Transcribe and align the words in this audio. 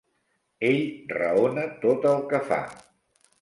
Ell 0.69 0.79
raona 1.17 1.67
tot 1.85 2.09
el 2.13 2.25
que 2.33 2.41
fa. 2.49 2.59